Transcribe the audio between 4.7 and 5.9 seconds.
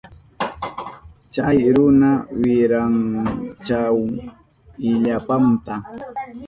illapanta.